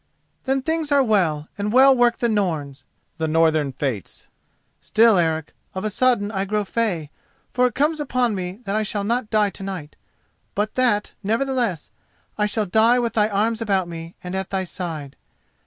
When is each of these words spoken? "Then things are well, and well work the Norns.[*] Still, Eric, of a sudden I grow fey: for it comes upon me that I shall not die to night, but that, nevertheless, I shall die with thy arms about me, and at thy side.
"Then 0.45 0.63
things 0.63 0.91
are 0.91 1.03
well, 1.03 1.47
and 1.59 1.71
well 1.71 1.95
work 1.95 2.17
the 2.17 2.27
Norns.[*] 2.27 2.85
Still, 4.81 5.17
Eric, 5.19 5.53
of 5.75 5.83
a 5.85 5.91
sudden 5.91 6.31
I 6.31 6.43
grow 6.43 6.65
fey: 6.65 7.11
for 7.53 7.67
it 7.67 7.75
comes 7.75 7.99
upon 7.99 8.33
me 8.33 8.61
that 8.65 8.75
I 8.75 8.81
shall 8.81 9.03
not 9.03 9.29
die 9.29 9.51
to 9.51 9.61
night, 9.61 9.95
but 10.55 10.73
that, 10.73 11.11
nevertheless, 11.21 11.91
I 12.35 12.47
shall 12.47 12.65
die 12.65 12.97
with 12.97 13.13
thy 13.13 13.29
arms 13.29 13.61
about 13.61 13.87
me, 13.87 14.15
and 14.23 14.33
at 14.33 14.49
thy 14.49 14.63
side. 14.63 15.15